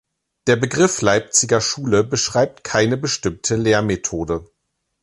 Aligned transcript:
Der 0.47 0.55
Begriff 0.55 1.03
„Leipziger 1.03 1.61
Schule“ 1.61 2.03
beschreibt 2.03 2.63
keine 2.63 2.97
bestimmte 2.97 3.55
Lehrmethode. 3.55 4.47